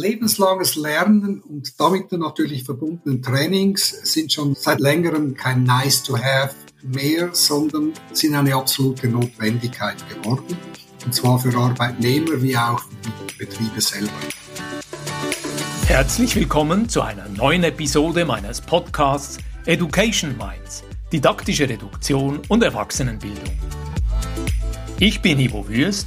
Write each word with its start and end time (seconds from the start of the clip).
Lebenslanges 0.00 0.76
Lernen 0.76 1.42
und 1.42 1.78
damit 1.78 2.10
natürlich 2.12 2.64
verbundenen 2.64 3.22
Trainings 3.22 3.90
sind 4.10 4.32
schon 4.32 4.54
seit 4.54 4.80
längerem 4.80 5.34
kein 5.34 5.64
Nice 5.64 6.02
to 6.02 6.16
Have 6.16 6.54
mehr, 6.82 7.28
sondern 7.32 7.92
sind 8.12 8.34
eine 8.34 8.54
absolute 8.54 9.08
Notwendigkeit 9.08 9.96
geworden. 10.08 10.56
Und 11.04 11.14
zwar 11.14 11.38
für 11.38 11.54
Arbeitnehmer 11.54 12.40
wie 12.40 12.56
auch 12.56 12.80
für 12.80 12.88
die 13.04 13.44
Betriebe 13.44 13.78
selber. 13.78 14.10
Herzlich 15.84 16.34
willkommen 16.34 16.88
zu 16.88 17.02
einer 17.02 17.28
neuen 17.28 17.64
Episode 17.64 18.24
meines 18.24 18.62
Podcasts 18.62 19.36
Education 19.66 20.34
Minds, 20.38 20.82
didaktische 21.12 21.68
Reduktion 21.68 22.40
und 22.48 22.62
Erwachsenenbildung. 22.62 23.54
Ich 24.98 25.20
bin 25.20 25.38
Ivo 25.40 25.68
Würst 25.68 26.06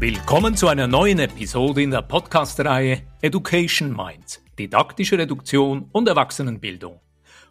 Willkommen 0.00 0.56
zu 0.56 0.68
einer 0.68 0.86
neuen 0.86 1.18
Episode 1.18 1.82
in 1.82 1.90
der 1.90 2.00
Podcast-Reihe 2.00 3.02
Education 3.20 3.94
Minds, 3.94 4.42
didaktische 4.58 5.18
Reduktion 5.18 5.90
und 5.92 6.08
Erwachsenenbildung. 6.08 7.00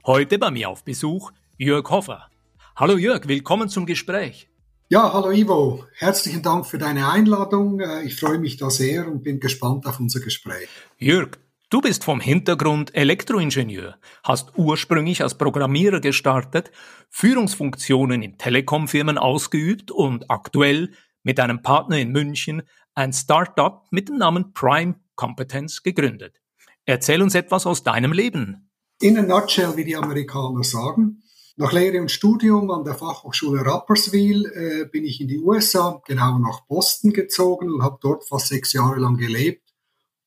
Heute 0.04 0.40
bei 0.40 0.50
mir 0.50 0.72
auf 0.72 0.84
Besuch 0.84 1.30
Jörg 1.60 1.88
Hoffer. 1.92 2.28
Hallo 2.76 2.98
Jörg, 2.98 3.28
willkommen 3.28 3.70
zum 3.70 3.86
Gespräch. 3.86 4.50
Ja, 4.88 5.14
hallo 5.14 5.30
Ivo. 5.30 5.86
Herzlichen 5.94 6.42
Dank 6.42 6.66
für 6.66 6.80
deine 6.80 7.12
Einladung. 7.12 7.82
Äh, 7.82 8.02
ich 8.06 8.20
freue 8.20 8.40
mich 8.40 8.58
da 8.58 8.72
sehr 8.72 9.08
und 9.08 9.22
bin 9.22 9.40
gespannt 9.40 9.86
auf 9.86 10.00
unser 10.00 10.20
Gespräch. 10.20 10.70
Jörg, 10.98 11.38
du 11.70 11.82
bist 11.82 12.04
vom 12.04 12.20
Hintergrund 12.20 12.96
Elektroingenieur, 12.96 13.98
hast 14.24 14.58
ursprünglich 14.58 15.22
als 15.22 15.38
Programmierer 15.38 16.00
gestartet, 16.00 16.72
Führungsfunktionen 17.12 18.24
in 18.24 18.40
Telekomfirmen 18.40 19.20
ausgeübt 19.20 19.92
und 19.92 20.32
aktuell 20.32 20.90
mit 21.30 21.40
einem 21.40 21.62
Partner 21.62 22.00
in 22.00 22.12
München 22.12 22.64
ein 22.96 23.14
Startup 23.14 23.86
mit 23.92 24.10
dem 24.10 24.18
Namen 24.18 24.52
Prime 24.52 24.96
Competence 25.16 25.84
gegründet. 25.84 26.42
Erzähl 26.86 27.22
uns 27.22 27.36
etwas 27.36 27.68
aus 27.68 27.84
deinem 27.84 28.14
Leben. 28.14 28.72
In 29.00 29.16
a 29.16 29.22
nutshell, 29.22 29.78
wie 29.78 29.84
die 29.84 29.96
Amerikaner 29.96 30.64
sagen. 30.64 31.22
Nach 31.56 31.72
Lehre 31.72 32.02
und 32.02 32.10
Studium 32.10 32.72
an 32.72 32.84
der 32.84 32.96
Fachhochschule 32.96 33.64
Rapperswil 33.64 34.48
äh, 34.48 34.86
bin 34.86 35.06
ich 35.06 35.22
in 35.22 35.28
die 35.28 35.38
USA, 35.38 36.02
genau 36.08 36.40
nach 36.40 36.62
Boston 36.62 37.14
gezogen 37.14 37.72
und 37.72 37.84
habe 37.84 38.00
dort 38.02 38.28
fast 38.28 38.48
sechs 38.48 38.74
Jahre 38.74 39.00
lang 39.00 39.18
gelebt 39.18 39.70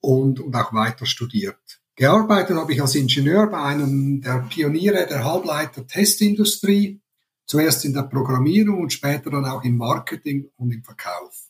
und, 0.01 0.39
und 0.39 0.55
auch 0.55 0.73
weiter 0.73 1.05
studiert. 1.05 1.81
Gearbeitet 1.97 2.57
habe 2.57 2.73
ich 2.73 2.81
als 2.81 2.95
Ingenieur 2.95 3.49
bei 3.49 3.61
einem 3.61 4.21
der 4.21 4.47
Pioniere 4.49 5.05
der 5.09 5.25
Halbleiter-Testindustrie 5.25 7.02
Zuerst 7.47 7.85
in 7.85 7.93
der 7.93 8.03
Programmierung 8.03 8.81
und 8.81 8.93
später 8.93 9.31
dann 9.31 9.45
auch 9.45 9.65
im 9.65 9.77
Marketing 9.77 10.51
und 10.57 10.73
im 10.73 10.83
Verkauf. 10.83 11.49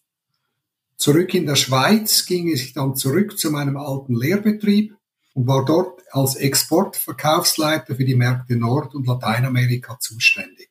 Zurück 0.96 1.34
in 1.34 1.46
der 1.46 1.56
Schweiz 1.56 2.26
ging 2.26 2.48
ich 2.48 2.74
dann 2.74 2.94
zurück 2.94 3.38
zu 3.38 3.50
meinem 3.50 3.76
alten 3.76 4.14
Lehrbetrieb 4.14 4.96
und 5.34 5.46
war 5.46 5.64
dort 5.64 6.00
als 6.12 6.36
Exportverkaufsleiter 6.36 7.96
für 7.96 8.04
die 8.04 8.14
Märkte 8.14 8.56
Nord- 8.56 8.94
und 8.94 9.06
Lateinamerika 9.06 9.98
zuständig. 9.98 10.68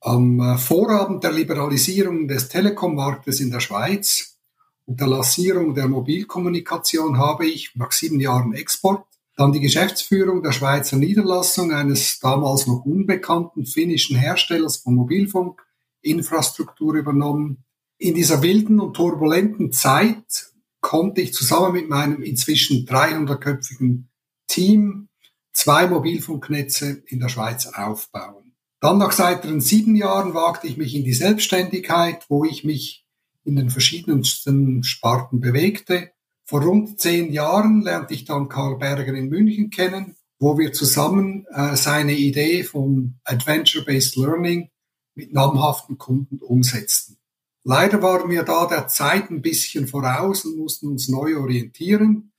Am 0.00 0.40
äh, 0.40 0.58
Vorabend 0.58 1.24
der 1.24 1.32
Liberalisierung 1.32 2.28
des 2.28 2.48
Telekommarktes 2.48 3.40
in 3.40 3.50
der 3.50 3.60
Schweiz 3.60 4.38
und 4.84 5.00
der 5.00 5.06
Lancierung 5.06 5.74
der 5.74 5.88
Mobilkommunikation 5.88 7.16
habe 7.16 7.46
ich 7.46 7.74
nach 7.74 7.92
sieben 7.92 8.20
Jahren 8.20 8.52
Export 8.52 9.06
dann 9.36 9.52
die 9.52 9.60
Geschäftsführung 9.60 10.42
der 10.42 10.52
Schweizer 10.52 10.96
Niederlassung 10.96 11.72
eines 11.72 12.20
damals 12.20 12.66
noch 12.66 12.84
unbekannten 12.84 13.66
finnischen 13.66 14.16
Herstellers 14.16 14.76
von 14.76 14.94
Mobilfunkinfrastruktur 14.94 16.94
übernommen. 16.94 17.64
In 17.98 18.14
dieser 18.14 18.42
wilden 18.42 18.80
und 18.80 18.94
turbulenten 18.94 19.72
Zeit 19.72 20.52
konnte 20.80 21.20
ich 21.20 21.32
zusammen 21.32 21.72
mit 21.72 21.88
meinem 21.88 22.22
inzwischen 22.22 22.86
300-köpfigen 22.86 24.04
Team 24.46 25.08
zwei 25.52 25.88
Mobilfunknetze 25.88 27.02
in 27.06 27.20
der 27.20 27.28
Schweiz 27.28 27.66
aufbauen. 27.66 28.52
Dann 28.80 28.98
nach 28.98 29.18
weiteren 29.18 29.60
sieben 29.60 29.96
Jahren 29.96 30.34
wagte 30.34 30.66
ich 30.66 30.76
mich 30.76 30.94
in 30.94 31.04
die 31.04 31.14
Selbstständigkeit, 31.14 32.26
wo 32.28 32.44
ich 32.44 32.64
mich 32.64 33.06
in 33.44 33.56
den 33.56 33.70
verschiedensten 33.70 34.84
Sparten 34.84 35.40
bewegte 35.40 36.10
vor 36.44 36.62
rund 36.62 37.00
zehn 37.00 37.32
Jahren 37.32 37.82
lernte 37.82 38.14
ich 38.14 38.24
dann 38.24 38.48
Karl 38.48 38.76
Berger 38.76 39.14
in 39.14 39.28
München 39.28 39.70
kennen, 39.70 40.16
wo 40.38 40.58
wir 40.58 40.72
zusammen 40.72 41.46
äh, 41.50 41.74
seine 41.76 42.12
Idee 42.12 42.64
von 42.64 43.18
Adventure-Based 43.24 44.16
Learning 44.16 44.68
mit 45.14 45.32
namhaften 45.32 45.96
Kunden 45.96 46.38
umsetzten. 46.38 47.16
Leider 47.62 48.02
waren 48.02 48.28
wir 48.30 48.42
da 48.42 48.66
der 48.66 48.88
Zeit 48.88 49.30
ein 49.30 49.40
bisschen 49.40 49.86
voraus 49.86 50.44
und 50.44 50.58
mussten 50.58 50.88
uns 50.88 51.08
neu 51.08 51.38
orientieren. 51.38 52.32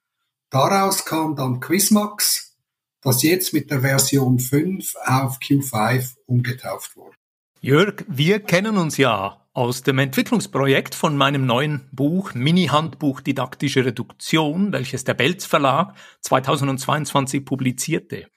Daraus 0.51 1.05
kam 1.05 1.35
dann 1.35 1.59
Quizmax, 1.59 2.55
das 3.01 3.23
jetzt 3.23 3.53
mit 3.53 3.71
der 3.71 3.81
Version 3.81 4.37
5 4.37 4.93
auf 5.03 5.39
Q5 5.39 6.13
umgetauft 6.27 6.95
wurde. 6.95 7.15
Jörg, 7.61 8.05
wir 8.07 8.39
kennen 8.39 8.77
uns 8.77 8.97
ja 8.97 9.44
aus 9.55 9.83
dem 9.83 9.99
Entwicklungsprojekt 9.99 10.95
von 10.95 11.15
meinem 11.15 11.45
neuen 11.45 11.87
Buch 11.93 12.33
Mini-Handbuch 12.33 13.21
Didaktische 13.21 13.85
Reduktion, 13.85 14.73
welches 14.73 15.05
der 15.05 15.13
Belz 15.13 15.45
Verlag 15.45 15.95
2022 16.19 17.45
publizierte. 17.45 18.27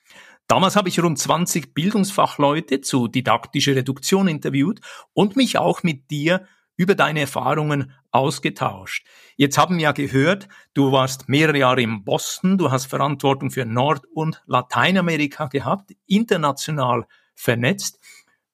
Damals 0.47 0.77
habe 0.77 0.89
ich 0.89 1.03
rund 1.03 1.19
20 1.19 1.75
Bildungsfachleute 1.75 2.83
zu 2.83 3.09
didaktischer 3.09 3.75
Reduktion 3.75 4.29
interviewt 4.29 4.81
und 5.13 5.35
mich 5.35 5.59
auch 5.59 5.83
mit 5.83 6.09
dir 6.09 6.47
über 6.77 6.95
deine 6.95 7.23
Erfahrungen 7.23 7.93
ausgetauscht. 8.13 9.05
Jetzt 9.37 9.59
haben 9.59 9.79
wir 9.79 9.83
ja 9.83 9.93
gehört, 9.93 10.49
du 10.73 10.93
warst 10.93 11.29
mehrere 11.29 11.59
Jahre 11.59 11.83
in 11.83 12.05
Boston, 12.05 12.59
du 12.59 12.71
hast 12.71 12.87
Verantwortung 12.87 13.51
für 13.51 13.65
Nord- 13.65 14.07
und 14.15 14.41
Lateinamerika 14.47 15.49
gehabt, 15.49 15.91
international 16.07 17.09
vernetzt. 17.35 17.99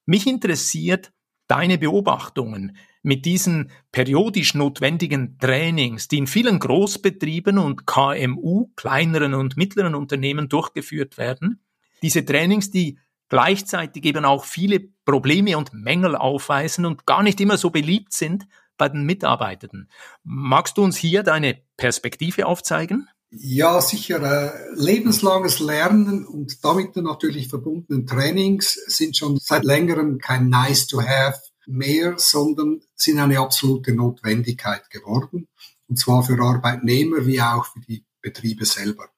Mich 0.07 0.27
interessiert, 0.27 1.14
deine 1.55 1.79
Beobachtungen 1.79 2.77
mit 3.05 3.25
diesen 3.27 3.71
periodisch 3.93 4.55
notwendigen 4.55 5.39
Trainings, 5.39 6.09
die 6.09 6.19
in 6.19 6.27
vielen 6.27 6.59
Großbetrieben 6.59 7.59
und 7.59 7.87
KMU, 7.87 8.71
kleineren 8.75 9.35
und 9.35 9.57
mittleren 9.57 9.95
Unternehmen 9.95 10.49
durchgeführt 10.49 11.17
werden. 11.17 11.61
Diese 12.03 12.25
Trainings, 12.25 12.73
die 12.73 12.99
gleichzeitig 13.29 14.05
eben 14.05 14.25
auch 14.25 14.45
viele 14.45 14.81
Probleme 15.05 15.57
und 15.57 15.73
Mängel 15.73 16.17
aufweisen 16.17 16.87
und 16.87 17.07
gar 17.07 17.23
nicht 17.23 17.41
immer 17.41 17.57
so 17.57 17.71
beliebt 17.71 18.13
sind 18.13 18.49
bei 18.77 18.89
den 18.89 19.05
Mitarbeitenden. 19.05 19.89
Magst 20.25 20.77
du 20.77 20.83
uns 20.83 20.97
hier 20.97 21.23
deine 21.23 21.63
Perspektive 21.77 22.47
aufzeigen? 22.47 23.09
Ja, 23.37 23.81
sicher. 23.81 24.23
Äh, 24.23 24.75
lebenslanges 24.75 25.59
Lernen 25.59 26.25
und 26.25 26.65
damit 26.65 26.95
natürlich 26.97 27.49
verbundenen 27.49 28.07
Trainings 28.07 28.75
sind 28.87 29.17
schon 29.17 29.39
seit 29.39 29.65
längerem 29.65 30.19
kein 30.19 30.49
Nice 30.49 30.87
to 30.87 31.03
Have 31.03 31.41
mehr, 31.67 32.15
sondern 32.17 32.81
sind 32.95 33.19
eine 33.19 33.41
absolute 33.41 33.93
Notwendigkeit 33.93 34.89
geworden. 34.91 35.49
Und 35.89 35.99
zwar 35.99 36.23
für 36.23 36.41
Arbeitnehmer 36.41 37.27
wie 37.27 37.41
auch 37.41 37.67
für 37.67 37.81
die 37.81 38.05
Betriebe 38.21 38.65
selber. 38.65 39.09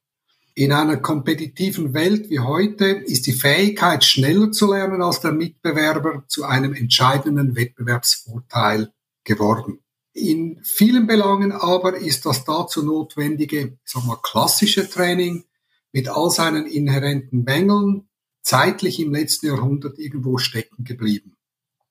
In 0.54 0.72
einer 0.72 0.96
kompetitiven 0.96 1.92
Welt 1.92 2.30
wie 2.30 2.38
heute 2.38 2.86
ist 2.86 3.26
die 3.26 3.34
Fähigkeit, 3.34 4.02
schneller 4.02 4.50
zu 4.50 4.72
lernen 4.72 5.02
als 5.02 5.20
der 5.20 5.32
Mitbewerber 5.32 6.24
zu 6.28 6.44
einem 6.44 6.72
entscheidenden 6.72 7.54
Wettbewerbsvorteil 7.54 8.90
geworden. 9.24 9.80
In 10.18 10.60
vielen 10.62 11.06
Belangen 11.06 11.52
aber 11.52 11.98
ist 11.98 12.24
das 12.24 12.46
dazu 12.46 12.82
notwendige, 12.82 13.76
sag 13.84 14.06
mal, 14.06 14.16
klassische 14.22 14.88
Training 14.88 15.44
mit 15.92 16.08
all 16.08 16.30
seinen 16.30 16.64
inhärenten 16.64 17.44
Mängeln 17.44 18.08
zeitlich 18.40 18.98
im 18.98 19.12
letzten 19.12 19.48
Jahrhundert 19.48 19.98
irgendwo 19.98 20.38
stecken 20.38 20.84
geblieben. 20.84 21.36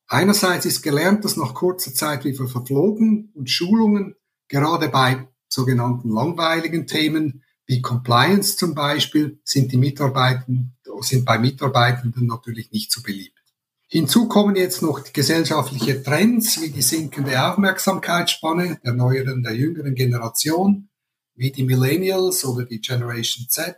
Einerseits 0.07 0.65
ist 0.65 0.81
Gelerntes 0.81 1.37
nach 1.37 1.53
kurzer 1.53 1.93
Zeit 1.93 2.25
wieder 2.25 2.47
verflogen 2.47 3.31
und 3.35 3.51
Schulungen, 3.51 4.15
gerade 4.47 4.89
bei 4.89 5.27
sogenannten 5.47 6.09
langweiligen 6.09 6.87
Themen 6.87 7.43
wie 7.67 7.83
Compliance 7.83 8.57
zum 8.57 8.73
Beispiel, 8.73 9.39
sind 9.43 9.71
die 9.71 9.77
Mitarbeitenden, 9.77 10.75
sind 11.01 11.25
bei 11.25 11.37
Mitarbeitenden 11.37 12.25
natürlich 12.25 12.71
nicht 12.71 12.91
so 12.91 13.03
beliebt. 13.03 13.34
Hinzu 13.95 14.27
kommen 14.27 14.57
jetzt 14.57 14.81
noch 14.81 15.13
gesellschaftliche 15.13 16.03
Trends 16.03 16.61
wie 16.61 16.69
die 16.69 16.81
sinkende 16.81 17.41
Aufmerksamkeitsspanne 17.41 18.77
der 18.83 18.91
neueren, 18.91 19.41
der 19.41 19.55
jüngeren 19.55 19.95
Generation, 19.95 20.89
wie 21.35 21.53
die 21.53 21.63
Millennials 21.63 22.43
oder 22.43 22.65
die 22.65 22.81
Generation 22.81 23.47
Z 23.47 23.77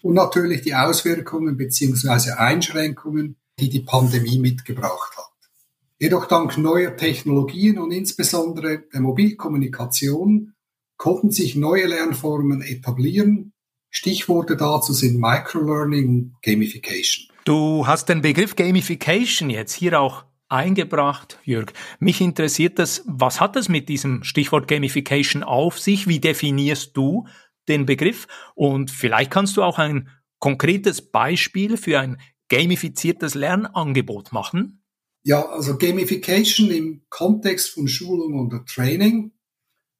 und 0.00 0.14
natürlich 0.14 0.62
die 0.62 0.74
Auswirkungen 0.74 1.58
bzw. 1.58 2.30
Einschränkungen, 2.30 3.36
die 3.60 3.68
die 3.68 3.80
Pandemie 3.80 4.38
mitgebracht 4.38 5.14
hat. 5.18 5.50
Jedoch 5.98 6.24
dank 6.24 6.56
neuer 6.56 6.96
Technologien 6.96 7.78
und 7.78 7.92
insbesondere 7.92 8.84
der 8.90 9.02
Mobilkommunikation 9.02 10.54
konnten 10.96 11.30
sich 11.30 11.56
neue 11.56 11.88
Lernformen 11.88 12.62
etablieren. 12.62 13.52
Stichworte 13.90 14.56
dazu 14.56 14.94
sind 14.94 15.20
Microlearning 15.20 16.08
und 16.08 16.36
Gamification. 16.40 17.28
Du 17.48 17.86
hast 17.86 18.10
den 18.10 18.20
Begriff 18.20 18.56
Gamification 18.56 19.48
jetzt 19.48 19.72
hier 19.72 19.98
auch 19.98 20.26
eingebracht, 20.50 21.38
Jörg. 21.44 21.72
Mich 21.98 22.20
interessiert 22.20 22.78
das, 22.78 23.02
was 23.06 23.40
hat 23.40 23.56
es 23.56 23.70
mit 23.70 23.88
diesem 23.88 24.22
Stichwort 24.22 24.68
Gamification 24.68 25.42
auf 25.42 25.80
sich? 25.80 26.06
Wie 26.06 26.20
definierst 26.20 26.94
du 26.94 27.26
den 27.66 27.86
Begriff? 27.86 28.26
Und 28.54 28.90
vielleicht 28.90 29.30
kannst 29.30 29.56
du 29.56 29.62
auch 29.62 29.78
ein 29.78 30.10
konkretes 30.38 31.00
Beispiel 31.00 31.78
für 31.78 31.98
ein 32.00 32.20
gamifiziertes 32.50 33.34
Lernangebot 33.34 34.30
machen? 34.30 34.82
Ja, 35.22 35.48
also 35.48 35.78
Gamification 35.78 36.70
im 36.70 37.06
Kontext 37.08 37.70
von 37.70 37.88
Schulung 37.88 38.38
und 38.38 38.68
Training 38.68 39.32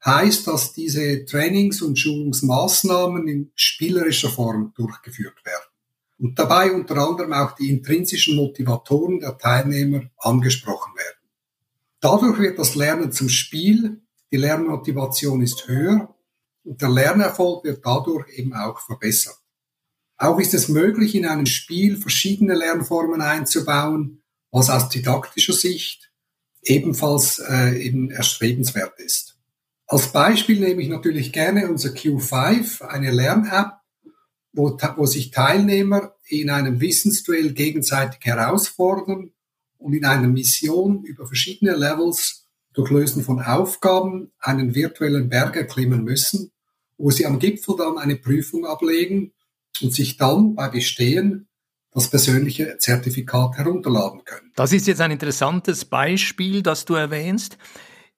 heißt, 0.05 0.47
dass 0.47 0.75
diese 0.75 1.25
Trainings- 1.25 1.81
und 1.81 1.99
Schulungsmaßnahmen 1.99 3.27
in 3.27 3.53
spielerischer 3.55 4.29
Form 4.29 4.75
durchgeführt 4.77 5.43
werden 5.47 5.58
und 6.19 6.39
dabei 6.39 6.73
unter 6.73 6.97
anderem 6.97 7.33
auch 7.33 7.53
die 7.53 7.71
intrinsischen 7.71 8.37
Motivatoren 8.37 9.21
der 9.21 9.39
Teilnehmer 9.39 10.11
angesprochen 10.19 10.93
werden. 10.97 11.19
Dadurch 12.01 12.39
wird 12.39 12.59
das 12.59 12.75
Lernen 12.75 13.13
zum 13.13 13.29
Spiel, 13.29 14.03
die 14.31 14.37
Lernmotivation 14.37 15.43
ist 15.43 15.67
höher 15.69 16.15
und 16.65 16.83
der 16.83 16.91
Lernerfolg 16.91 17.65
wird 17.65 17.85
dadurch 17.85 18.29
eben 18.37 18.55
auch 18.55 18.81
verbessert. 18.81 19.39
Auch 20.17 20.39
ist 20.41 20.55
es 20.55 20.69
möglich, 20.69 21.15
in 21.15 21.27
einem 21.27 21.47
Spiel 21.47 21.97
verschiedene 21.97 22.55
Lernformen 22.55 23.21
einzubauen, 23.21 24.23
was 24.51 24.69
aus 24.69 24.89
didaktischer 24.89 25.53
Sicht 25.53 26.11
ebenfalls 26.63 27.39
äh, 27.39 27.79
eben 27.81 28.11
erstrebenswert 28.11 28.99
ist. 28.99 29.37
Als 29.87 30.13
Beispiel 30.13 30.61
nehme 30.61 30.83
ich 30.83 30.89
natürlich 30.89 31.33
gerne 31.33 31.69
unser 31.69 31.91
Q5, 31.91 32.83
eine 32.83 33.11
Lern-App, 33.11 33.78
wo, 34.59 34.77
wo 34.97 35.07
sich 35.07 35.31
Teilnehmer 35.31 36.13
in 36.27 36.51
einem 36.51 36.81
Wissensduell 36.81 37.53
gegenseitig 37.53 38.21
herausfordern 38.23 39.31
und 39.79 39.95
in 39.95 40.05
einer 40.05 40.29
Mission 40.29 41.05
über 41.05 41.27
verschiedene 41.27 41.77
Levels 41.77 42.49
durch 42.75 42.91
Lösen 42.91 43.23
von 43.23 43.41
Aufgaben 43.41 44.33
einen 44.41 44.75
virtuellen 44.75 45.29
Berg 45.29 45.57
erklimmen 45.57 46.05
müssen, 46.05 46.51
wo 46.99 47.11
sie 47.11 47.25
am 47.25 47.39
Gipfel 47.39 47.77
dann 47.79 47.97
eine 47.97 48.17
Prüfung 48.17 48.67
ablegen 48.67 49.33
und 49.81 49.95
sich 49.95 50.17
dann 50.17 50.57
bei 50.57 50.69
Bestehen 50.69 51.49
das 51.93 52.11
persönliche 52.11 52.77
Zertifikat 52.79 53.57
herunterladen 53.57 54.25
können. 54.25 54.53
Das 54.57 54.73
ist 54.73 54.87
jetzt 54.87 55.01
ein 55.01 55.11
interessantes 55.11 55.85
Beispiel, 55.85 56.63
das 56.63 56.85
du 56.85 56.95
erwähnst. 56.95 57.57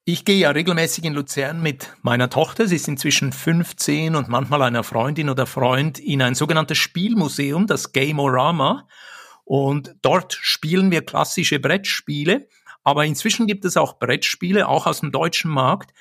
Ich 0.06 0.25
gehe 0.25 0.38
ja 0.38 0.50
regelmäßig 0.50 1.05
in 1.05 1.12
Luzern 1.12 1.62
mit 1.62 1.94
meiner 2.02 2.31
Tochter, 2.31 2.67
sie 2.67 2.76
ist 2.76 2.88
inzwischen 2.88 3.32
15 3.32 4.17
und 4.17 4.29
manchmal 4.29 4.62
einer 4.62 4.82
Freundin 4.82 5.29
oder 5.29 5.47
Freund 5.47 5.99
in 5.99 6.23
ein 6.23 6.35
sogenanntes 6.35 6.79
Spielmuseum, 6.79 7.67
das 7.67 7.93
Gameorama. 7.93 8.88
Und 9.44 9.94
dort 10.00 10.32
spielen 10.41 10.91
wir 10.91 11.05
klassische 11.05 11.61
Brettspiele, 11.61 12.49
aber 12.82 13.05
inzwischen 13.05 13.47
gibt 13.47 13.64
es 13.67 13.76
auch 13.76 13.99
Brettspiele, 13.99 14.69
auch 14.69 14.87
aus 14.87 15.00
dem 15.00 15.12
deutschen 15.12 15.50
Markt, 15.50 15.93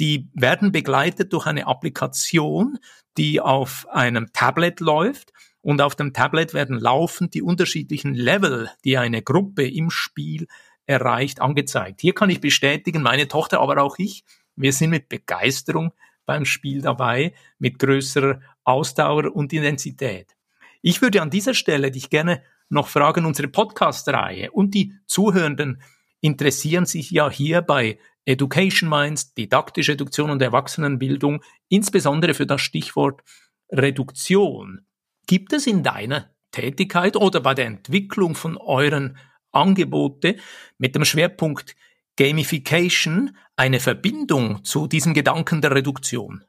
die 0.00 0.30
werden 0.32 0.72
begleitet 0.72 1.32
durch 1.32 1.46
eine 1.46 1.66
Applikation, 1.66 2.78
die 3.18 3.40
auf 3.40 3.86
einem 3.90 4.32
Tablet 4.32 4.80
läuft. 4.80 5.32
Und 5.60 5.80
auf 5.80 5.94
dem 5.94 6.12
Tablet 6.12 6.54
werden 6.54 6.80
laufend 6.80 7.34
die 7.34 7.42
unterschiedlichen 7.42 8.14
Level, 8.14 8.70
die 8.84 8.98
eine 8.98 9.22
Gruppe 9.22 9.68
im 9.68 9.90
Spiel 9.90 10.48
erreicht, 10.86 11.40
angezeigt. 11.40 12.00
Hier 12.00 12.14
kann 12.14 12.30
ich 12.30 12.40
bestätigen, 12.40 13.02
meine 13.02 13.28
Tochter, 13.28 13.60
aber 13.60 13.82
auch 13.82 13.98
ich, 13.98 14.24
wir 14.56 14.72
sind 14.72 14.90
mit 14.90 15.08
Begeisterung 15.08 15.92
beim 16.26 16.44
Spiel 16.44 16.82
dabei, 16.82 17.34
mit 17.58 17.78
größerer 17.78 18.40
Ausdauer 18.64 19.34
und 19.34 19.52
Intensität. 19.52 20.36
Ich 20.82 21.00
würde 21.02 21.22
an 21.22 21.30
dieser 21.30 21.54
Stelle 21.54 21.90
dich 21.90 22.10
gerne 22.10 22.42
noch 22.68 22.88
fragen, 22.88 23.26
unsere 23.26 23.48
Podcast-Reihe 23.48 24.50
und 24.50 24.74
die 24.74 24.94
Zuhörenden 25.06 25.82
interessieren 26.20 26.86
sich 26.86 27.10
ja 27.10 27.30
hier 27.30 27.62
bei 27.62 27.98
Education 28.24 28.88
Minds, 28.88 29.34
didaktische 29.34 29.92
Reduktion 29.92 30.30
und 30.30 30.40
Erwachsenenbildung, 30.40 31.42
insbesondere 31.68 32.34
für 32.34 32.46
das 32.46 32.60
Stichwort 32.60 33.22
Reduktion. 33.70 34.86
Gibt 35.26 35.52
es 35.52 35.66
in 35.66 35.82
deiner 35.82 36.30
Tätigkeit 36.52 37.16
oder 37.16 37.40
bei 37.40 37.54
der 37.54 37.66
Entwicklung 37.66 38.34
von 38.34 38.56
euren 38.56 39.16
Angebote 39.52 40.36
mit 40.78 40.94
dem 40.94 41.04
Schwerpunkt 41.04 41.76
Gamification 42.16 43.36
eine 43.56 43.80
Verbindung 43.80 44.64
zu 44.64 44.86
diesem 44.86 45.14
Gedanken 45.14 45.60
der 45.60 45.74
Reduktion? 45.74 46.44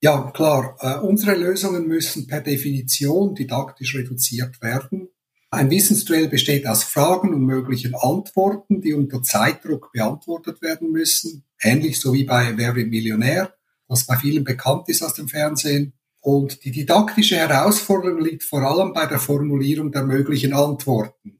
Ja, 0.00 0.30
klar. 0.30 0.76
Äh, 0.80 0.98
unsere 0.98 1.36
Lösungen 1.36 1.88
müssen 1.88 2.26
per 2.26 2.40
Definition 2.40 3.34
didaktisch 3.34 3.96
reduziert 3.96 4.62
werden. 4.62 5.08
Ein 5.50 5.70
Wissensduell 5.70 6.28
besteht 6.28 6.66
aus 6.66 6.84
Fragen 6.84 7.32
und 7.32 7.42
möglichen 7.42 7.94
Antworten, 7.94 8.80
die 8.80 8.92
unter 8.92 9.22
Zeitdruck 9.22 9.90
beantwortet 9.92 10.60
werden 10.62 10.92
müssen. 10.92 11.44
Ähnlich 11.60 12.00
so 12.00 12.12
wie 12.12 12.24
bei 12.24 12.56
Wer 12.56 12.76
wird 12.76 12.90
Millionär, 12.90 13.54
was 13.88 14.06
bei 14.06 14.16
vielen 14.16 14.44
bekannt 14.44 14.88
ist 14.88 15.02
aus 15.02 15.14
dem 15.14 15.26
Fernsehen. 15.26 15.94
Und 16.20 16.64
die 16.64 16.70
didaktische 16.70 17.36
Herausforderung 17.36 18.20
liegt 18.20 18.42
vor 18.42 18.62
allem 18.62 18.92
bei 18.92 19.06
der 19.06 19.18
Formulierung 19.18 19.90
der 19.90 20.04
möglichen 20.04 20.52
Antworten. 20.52 21.37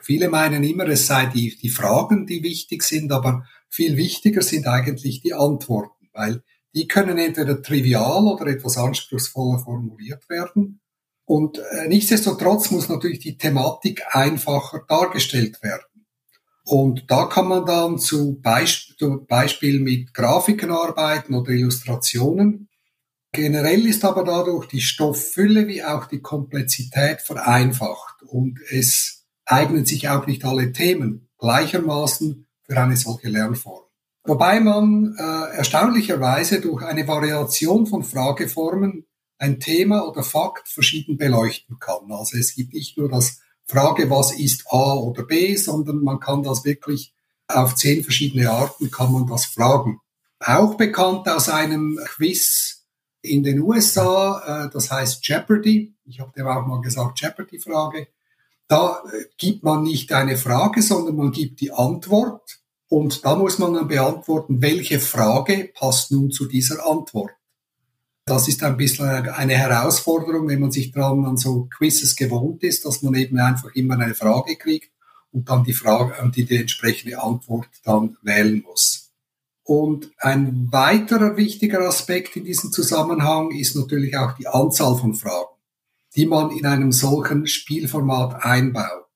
Viele 0.00 0.28
meinen 0.28 0.64
immer, 0.64 0.88
es 0.88 1.06
sei 1.06 1.26
die, 1.26 1.56
die 1.56 1.68
Fragen, 1.68 2.26
die 2.26 2.42
wichtig 2.42 2.82
sind, 2.82 3.12
aber 3.12 3.46
viel 3.68 3.96
wichtiger 3.96 4.42
sind 4.42 4.66
eigentlich 4.66 5.20
die 5.20 5.34
Antworten, 5.34 6.08
weil 6.12 6.42
die 6.74 6.88
können 6.88 7.18
entweder 7.18 7.62
trivial 7.62 8.26
oder 8.26 8.46
etwas 8.46 8.78
anspruchsvoller 8.78 9.58
formuliert 9.58 10.28
werden. 10.28 10.80
Und 11.24 11.58
äh, 11.58 11.88
nichtsdestotrotz 11.88 12.70
muss 12.70 12.88
natürlich 12.88 13.20
die 13.20 13.36
Thematik 13.36 14.02
einfacher 14.10 14.84
dargestellt 14.88 15.62
werden. 15.62 15.84
Und 16.64 17.10
da 17.10 17.26
kann 17.26 17.48
man 17.48 17.66
dann 17.66 17.98
zu 17.98 18.40
Beisp 18.40 18.92
Beispiel 19.26 19.80
mit 19.80 20.14
Grafiken 20.14 20.70
arbeiten 20.70 21.34
oder 21.34 21.50
Illustrationen. 21.50 22.68
Generell 23.32 23.86
ist 23.86 24.04
aber 24.04 24.24
dadurch 24.24 24.66
die 24.66 24.80
Stofffülle 24.80 25.66
wie 25.66 25.82
auch 25.82 26.06
die 26.06 26.20
Komplexität 26.20 27.20
vereinfacht 27.20 28.22
und 28.22 28.60
es 28.70 29.21
eignen 29.44 29.84
sich 29.84 30.08
auch 30.08 30.26
nicht 30.26 30.44
alle 30.44 30.72
Themen 30.72 31.28
gleichermaßen 31.38 32.46
für 32.64 32.76
eine 32.80 32.96
solche 32.96 33.28
Lernform. 33.28 33.84
Wobei 34.24 34.60
man 34.60 35.16
äh, 35.18 35.56
erstaunlicherweise 35.56 36.60
durch 36.60 36.82
eine 36.84 37.08
Variation 37.08 37.86
von 37.86 38.04
Frageformen 38.04 39.06
ein 39.38 39.58
Thema 39.58 40.06
oder 40.06 40.22
Fakt 40.22 40.68
verschieden 40.68 41.16
beleuchten 41.16 41.80
kann. 41.80 42.10
Also 42.12 42.38
es 42.38 42.54
gibt 42.54 42.74
nicht 42.74 42.96
nur 42.96 43.08
das 43.08 43.40
Frage, 43.66 44.08
was 44.10 44.32
ist 44.32 44.64
A 44.70 44.94
oder 44.94 45.24
B, 45.24 45.56
sondern 45.56 46.04
man 46.04 46.20
kann 46.20 46.44
das 46.44 46.64
wirklich 46.64 47.12
auf 47.48 47.74
zehn 47.74 48.02
verschiedene 48.02 48.50
Arten 48.50 48.90
kann 48.90 49.12
man 49.12 49.26
das 49.26 49.46
fragen. 49.46 50.00
Auch 50.38 50.76
bekannt 50.76 51.28
aus 51.28 51.48
einem 51.48 51.98
Quiz 52.04 52.86
in 53.20 53.42
den 53.42 53.60
USA, 53.60 54.66
äh, 54.66 54.70
das 54.72 54.90
heißt 54.90 55.26
Jeopardy. 55.26 55.94
Ich 56.04 56.20
habe 56.20 56.32
dem 56.36 56.46
auch 56.46 56.66
mal 56.66 56.80
gesagt 56.80 57.20
Jeopardy-Frage. 57.20 58.08
Da 58.72 59.02
gibt 59.36 59.64
man 59.64 59.82
nicht 59.82 60.14
eine 60.14 60.38
Frage, 60.38 60.80
sondern 60.80 61.16
man 61.16 61.30
gibt 61.30 61.60
die 61.60 61.72
Antwort. 61.72 62.62
Und 62.88 63.22
da 63.22 63.36
muss 63.36 63.58
man 63.58 63.74
dann 63.74 63.86
beantworten, 63.86 64.62
welche 64.62 64.98
Frage 64.98 65.70
passt 65.74 66.10
nun 66.10 66.30
zu 66.30 66.46
dieser 66.46 66.88
Antwort. 66.88 67.32
Das 68.24 68.48
ist 68.48 68.62
ein 68.62 68.78
bisschen 68.78 69.28
eine 69.28 69.58
Herausforderung, 69.58 70.48
wenn 70.48 70.60
man 70.60 70.70
sich 70.70 70.90
dran 70.90 71.22
an 71.26 71.36
so 71.36 71.68
Quizzes 71.76 72.16
gewohnt 72.16 72.62
ist, 72.62 72.86
dass 72.86 73.02
man 73.02 73.12
eben 73.12 73.38
einfach 73.38 73.74
immer 73.74 73.98
eine 73.98 74.14
Frage 74.14 74.56
kriegt 74.56 74.90
und 75.32 75.50
dann 75.50 75.64
die 75.64 75.74
Frage, 75.74 76.14
äh, 76.14 76.30
die, 76.30 76.46
die 76.46 76.56
entsprechende 76.56 77.22
Antwort 77.22 77.68
dann 77.84 78.16
wählen 78.22 78.62
muss. 78.66 79.12
Und 79.64 80.10
ein 80.16 80.72
weiterer 80.72 81.36
wichtiger 81.36 81.80
Aspekt 81.80 82.36
in 82.36 82.46
diesem 82.46 82.72
Zusammenhang 82.72 83.50
ist 83.50 83.76
natürlich 83.76 84.16
auch 84.16 84.32
die 84.32 84.46
Anzahl 84.46 84.96
von 84.96 85.12
Fragen 85.12 85.51
die 86.14 86.26
man 86.26 86.50
in 86.50 86.66
einem 86.66 86.92
solchen 86.92 87.46
Spielformat 87.46 88.44
einbaut. 88.44 89.06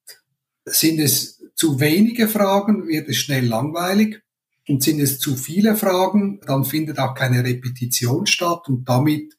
Sind 0.64 0.98
es 0.98 1.42
zu 1.54 1.80
wenige 1.80 2.28
Fragen, 2.28 2.86
wird 2.86 3.08
es 3.08 3.16
schnell 3.16 3.46
langweilig. 3.46 4.22
Und 4.68 4.82
sind 4.82 5.00
es 5.00 5.20
zu 5.20 5.36
viele 5.36 5.76
Fragen, 5.76 6.40
dann 6.44 6.64
findet 6.64 6.98
auch 6.98 7.14
keine 7.14 7.44
Repetition 7.44 8.26
statt 8.26 8.68
und 8.68 8.88
damit 8.88 9.36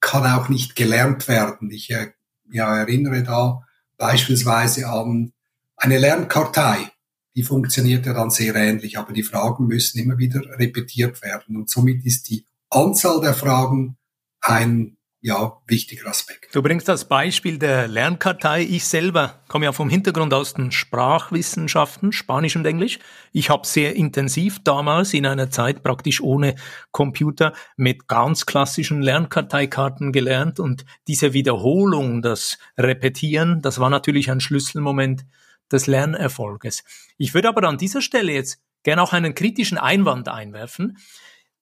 kann 0.00 0.26
auch 0.26 0.48
nicht 0.48 0.74
gelernt 0.74 1.28
werden. 1.28 1.70
Ich 1.70 1.90
äh, 1.90 2.08
ja, 2.50 2.76
erinnere 2.76 3.22
da 3.22 3.62
beispielsweise 3.96 4.88
an 4.88 5.32
eine 5.76 5.98
Lernkartei. 5.98 6.90
Die 7.36 7.44
funktioniert 7.44 8.06
ja 8.06 8.12
dann 8.12 8.30
sehr 8.30 8.56
ähnlich, 8.56 8.98
aber 8.98 9.12
die 9.12 9.22
Fragen 9.22 9.66
müssen 9.66 10.00
immer 10.00 10.18
wieder 10.18 10.40
repetiert 10.58 11.22
werden. 11.22 11.56
Und 11.56 11.70
somit 11.70 12.04
ist 12.04 12.28
die 12.28 12.44
Anzahl 12.68 13.20
der 13.20 13.34
Fragen 13.34 13.98
ein 14.40 14.95
ja, 15.20 15.60
wichtiger 15.66 16.06
Aspekt. 16.08 16.54
Du 16.54 16.62
bringst 16.62 16.88
das 16.88 17.08
Beispiel 17.08 17.58
der 17.58 17.88
Lernkartei. 17.88 18.62
Ich 18.62 18.84
selber 18.84 19.42
komme 19.48 19.64
ja 19.64 19.72
vom 19.72 19.88
Hintergrund 19.88 20.32
aus 20.32 20.54
den 20.54 20.70
Sprachwissenschaften, 20.70 22.12
Spanisch 22.12 22.54
und 22.54 22.66
Englisch. 22.66 22.98
Ich 23.32 23.50
habe 23.50 23.66
sehr 23.66 23.96
intensiv 23.96 24.62
damals 24.62 25.14
in 25.14 25.26
einer 25.26 25.50
Zeit 25.50 25.82
praktisch 25.82 26.20
ohne 26.20 26.54
Computer 26.92 27.54
mit 27.76 28.08
ganz 28.08 28.46
klassischen 28.46 29.02
Lernkarteikarten 29.02 30.12
gelernt 30.12 30.60
und 30.60 30.84
diese 31.08 31.32
Wiederholung, 31.32 32.22
das 32.22 32.58
Repetieren, 32.78 33.62
das 33.62 33.80
war 33.80 33.90
natürlich 33.90 34.30
ein 34.30 34.40
Schlüsselmoment 34.40 35.24
des 35.72 35.86
Lernerfolges. 35.86 36.84
Ich 37.18 37.34
würde 37.34 37.48
aber 37.48 37.66
an 37.66 37.78
dieser 37.78 38.02
Stelle 38.02 38.32
jetzt 38.32 38.60
gerne 38.82 39.02
auch 39.02 39.12
einen 39.12 39.34
kritischen 39.34 39.78
Einwand 39.78 40.28
einwerfen. 40.28 40.98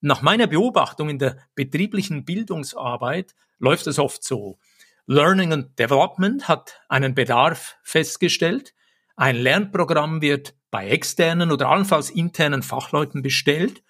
Nach 0.06 0.20
meiner 0.20 0.46
Beobachtung 0.46 1.08
in 1.08 1.18
der 1.18 1.38
betrieblichen 1.54 2.26
Bildungsarbeit 2.26 3.34
läuft 3.58 3.87
es 3.87 3.99
oft 3.99 4.23
so. 4.23 4.58
Learning 5.06 5.50
and 5.54 5.78
Development 5.78 6.46
hat 6.46 6.78
einen 6.90 7.14
Bedarf 7.14 7.76
festgestellt. 7.82 8.75
Ein 9.16 9.37
Lernprogramm 9.37 10.20
wird 10.20 10.54
bei 10.70 10.90
externen 10.90 11.50
oder 11.50 11.70
allenfalls 11.70 12.11
internen 12.11 12.62
Fachleuten 12.62 13.23
bestellt 13.23 13.82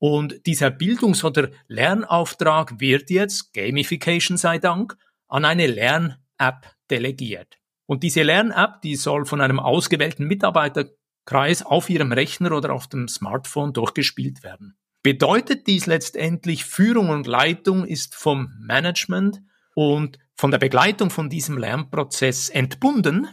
und 0.00 0.44
dieser 0.44 0.72
Bildungs- 0.72 1.22
oder 1.22 1.50
Lernauftrag 1.68 2.80
wird 2.80 3.08
jetzt, 3.08 3.54
Gamification 3.54 4.38
sei 4.38 4.58
Dank, 4.58 4.96
an 5.28 5.44
eine 5.44 5.68
Lern-App 5.68 6.66
delegiert. 6.90 7.60
Und 7.86 8.02
diese 8.02 8.24
Lern-App, 8.24 8.82
die 8.82 8.96
soll 8.96 9.24
von 9.24 9.40
einem 9.40 9.60
ausgewählten 9.60 10.26
Mitarbeiterkreis 10.26 11.62
auf 11.64 11.88
ihrem 11.90 12.10
Rechner 12.10 12.50
oder 12.50 12.72
auf 12.72 12.88
dem 12.88 13.06
Smartphone 13.06 13.72
durchgespielt 13.72 14.42
werden. 14.42 14.76
Bedeutet 15.02 15.66
dies 15.66 15.86
letztendlich, 15.86 16.64
Führung 16.66 17.08
und 17.08 17.26
Leitung 17.26 17.86
ist 17.86 18.14
vom 18.14 18.52
Management 18.60 19.40
und 19.74 20.18
von 20.34 20.50
der 20.50 20.58
Begleitung 20.58 21.10
von 21.10 21.30
diesem 21.30 21.56
Lernprozess 21.56 22.50
entbunden? 22.50 23.28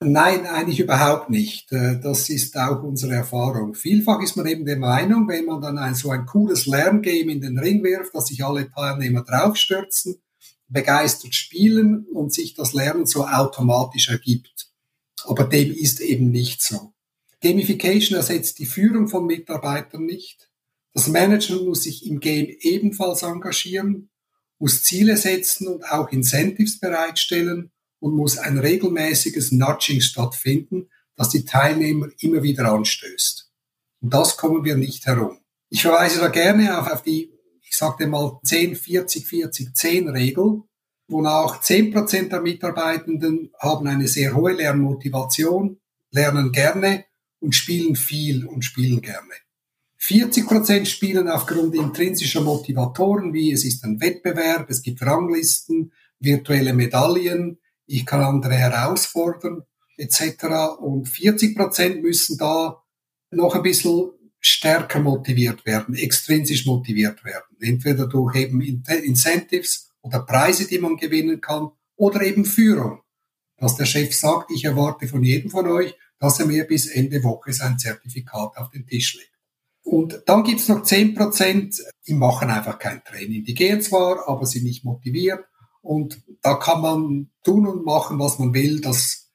Nein, 0.00 0.46
eigentlich 0.46 0.78
überhaupt 0.78 1.28
nicht. 1.28 1.72
Äh, 1.72 1.98
das 2.00 2.28
ist 2.28 2.56
auch 2.56 2.84
unsere 2.84 3.14
Erfahrung. 3.14 3.74
Vielfach 3.74 4.22
ist 4.22 4.36
man 4.36 4.46
eben 4.46 4.64
der 4.64 4.78
Meinung, 4.78 5.26
wenn 5.26 5.46
man 5.46 5.60
dann 5.60 5.76
ein, 5.76 5.96
so 5.96 6.10
ein 6.10 6.24
cooles 6.24 6.66
Lerngame 6.66 7.32
in 7.32 7.40
den 7.40 7.58
Ring 7.58 7.82
wirft, 7.82 8.14
dass 8.14 8.26
sich 8.26 8.44
alle 8.44 8.70
Teilnehmer 8.70 9.24
draufstürzen, 9.24 10.22
begeistert 10.68 11.34
spielen 11.34 12.06
und 12.12 12.32
sich 12.32 12.54
das 12.54 12.74
Lernen 12.74 13.06
so 13.06 13.26
automatisch 13.26 14.08
ergibt. 14.08 14.70
Aber 15.24 15.44
dem 15.44 15.72
ist 15.72 16.00
eben 16.00 16.30
nicht 16.30 16.62
so. 16.62 16.92
Gamification 17.40 18.16
ersetzt 18.16 18.60
die 18.60 18.66
Führung 18.66 19.08
von 19.08 19.26
Mitarbeitern 19.26 20.04
nicht. 20.04 20.47
Das 20.94 21.08
Management 21.08 21.66
muss 21.66 21.82
sich 21.82 22.06
im 22.06 22.20
Game 22.20 22.48
ebenfalls 22.60 23.22
engagieren, 23.22 24.10
muss 24.58 24.82
Ziele 24.82 25.16
setzen 25.16 25.68
und 25.68 25.84
auch 25.84 26.10
Incentives 26.10 26.80
bereitstellen 26.80 27.70
und 28.00 28.14
muss 28.14 28.38
ein 28.38 28.58
regelmäßiges 28.58 29.52
Nudging 29.52 30.00
stattfinden, 30.00 30.88
das 31.16 31.30
die 31.30 31.44
Teilnehmer 31.44 32.08
immer 32.20 32.42
wieder 32.42 32.72
anstößt. 32.72 33.50
Und 34.00 34.14
das 34.14 34.36
kommen 34.36 34.64
wir 34.64 34.76
nicht 34.76 35.06
herum. 35.06 35.38
Ich 35.68 35.82
verweise 35.82 36.20
da 36.20 36.28
gerne 36.28 36.80
auch 36.80 36.90
auf 36.90 37.02
die, 37.02 37.32
ich 37.62 37.76
sagte 37.76 38.06
mal 38.06 38.38
10, 38.42 38.76
40, 38.76 39.26
40, 39.26 39.74
10 39.74 40.08
Regel, 40.08 40.62
wonach 41.08 41.62
10% 41.62 42.28
der 42.28 42.40
Mitarbeitenden 42.40 43.52
haben 43.58 43.86
eine 43.86 44.08
sehr 44.08 44.34
hohe 44.34 44.52
Lernmotivation, 44.52 45.80
lernen 46.10 46.52
gerne 46.52 47.04
und 47.40 47.54
spielen 47.54 47.96
viel 47.96 48.46
und 48.46 48.64
spielen 48.64 49.00
gerne. 49.00 49.34
40 49.98 50.46
Prozent 50.46 50.88
spielen 50.88 51.28
aufgrund 51.28 51.74
intrinsischer 51.74 52.40
Motivatoren, 52.40 53.32
wie 53.32 53.52
es 53.52 53.64
ist 53.64 53.84
ein 53.84 54.00
Wettbewerb, 54.00 54.70
es 54.70 54.82
gibt 54.82 55.02
Ranglisten, 55.02 55.92
virtuelle 56.20 56.72
Medaillen, 56.72 57.58
ich 57.86 58.06
kann 58.06 58.22
andere 58.22 58.54
herausfordern, 58.54 59.62
etc. 59.96 60.78
Und 60.80 61.08
40 61.08 61.56
Prozent 61.56 62.02
müssen 62.02 62.38
da 62.38 62.82
noch 63.30 63.54
ein 63.54 63.62
bisschen 63.62 64.10
stärker 64.40 65.00
motiviert 65.00 65.66
werden, 65.66 65.94
extrinsisch 65.94 66.64
motiviert 66.64 67.24
werden. 67.24 67.56
Entweder 67.60 68.06
durch 68.06 68.36
eben 68.36 68.60
Incentives 68.60 69.90
oder 70.00 70.20
Preise, 70.20 70.66
die 70.68 70.78
man 70.78 70.96
gewinnen 70.96 71.40
kann, 71.40 71.70
oder 71.96 72.22
eben 72.22 72.44
Führung. 72.44 73.00
Dass 73.56 73.74
der 73.74 73.86
Chef 73.86 74.14
sagt, 74.14 74.52
ich 74.52 74.64
erwarte 74.64 75.08
von 75.08 75.24
jedem 75.24 75.50
von 75.50 75.66
euch, 75.66 75.96
dass 76.20 76.38
er 76.38 76.46
mir 76.46 76.64
bis 76.64 76.86
Ende 76.86 77.22
Woche 77.24 77.52
sein 77.52 77.78
Zertifikat 77.78 78.56
auf 78.56 78.70
den 78.70 78.86
Tisch 78.86 79.14
legt. 79.14 79.37
Und 79.88 80.22
dann 80.26 80.44
gibt's 80.44 80.68
noch 80.68 80.82
zehn 80.82 81.14
Prozent, 81.14 81.82
die 82.06 82.12
machen 82.12 82.50
einfach 82.50 82.78
kein 82.78 83.02
Training. 83.04 83.44
Die 83.44 83.54
gehen 83.54 83.80
zwar, 83.80 84.28
aber 84.28 84.44
sind 84.44 84.64
nicht 84.64 84.84
motiviert. 84.84 85.40
Und 85.80 86.20
da 86.42 86.56
kann 86.56 86.82
man 86.82 87.30
tun 87.42 87.66
und 87.66 87.86
machen, 87.86 88.18
was 88.18 88.38
man 88.38 88.52
will. 88.52 88.82
Das, 88.82 89.30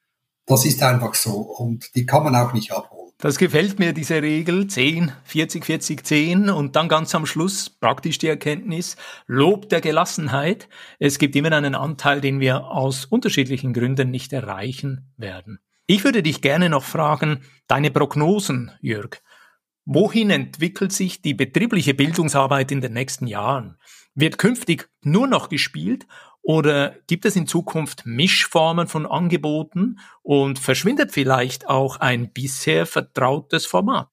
das 0.46 0.64
ist 0.64 0.80
einfach 0.80 1.14
so. 1.14 1.32
Und 1.32 1.96
die 1.96 2.06
kann 2.06 2.22
man 2.22 2.36
auch 2.36 2.52
nicht 2.52 2.70
abholen. 2.70 3.12
Das 3.18 3.36
gefällt 3.36 3.80
mir, 3.80 3.92
diese 3.92 4.22
Regel 4.22 4.68
10, 4.68 5.10
40, 5.24 5.66
40, 5.66 6.06
10 6.06 6.50
und 6.50 6.76
dann 6.76 6.88
ganz 6.88 7.16
am 7.16 7.26
Schluss 7.26 7.68
praktisch 7.68 8.18
die 8.18 8.28
Erkenntnis, 8.28 8.96
Lob 9.26 9.68
der 9.70 9.80
Gelassenheit. 9.80 10.68
Es 11.00 11.18
gibt 11.18 11.34
immer 11.34 11.50
einen 11.50 11.74
Anteil, 11.74 12.20
den 12.20 12.38
wir 12.38 12.66
aus 12.66 13.06
unterschiedlichen 13.06 13.72
Gründen 13.72 14.12
nicht 14.12 14.32
erreichen 14.32 15.12
werden. 15.16 15.58
Ich 15.86 16.04
würde 16.04 16.22
dich 16.22 16.42
gerne 16.42 16.70
noch 16.70 16.84
fragen, 16.84 17.40
deine 17.66 17.90
Prognosen, 17.90 18.70
Jörg. 18.80 19.20
Wohin 19.86 20.30
entwickelt 20.30 20.92
sich 20.92 21.20
die 21.20 21.34
betriebliche 21.34 21.94
Bildungsarbeit 21.94 22.72
in 22.72 22.80
den 22.80 22.94
nächsten 22.94 23.26
Jahren? 23.26 23.76
Wird 24.14 24.38
künftig 24.38 24.88
nur 25.02 25.26
noch 25.26 25.48
gespielt 25.48 26.06
oder 26.40 26.96
gibt 27.06 27.24
es 27.24 27.36
in 27.36 27.46
Zukunft 27.46 28.06
Mischformen 28.06 28.86
von 28.86 29.06
Angeboten 29.06 29.98
und 30.22 30.58
verschwindet 30.58 31.12
vielleicht 31.12 31.68
auch 31.68 31.96
ein 32.00 32.32
bisher 32.32 32.86
vertrautes 32.86 33.66
Format? 33.66 34.08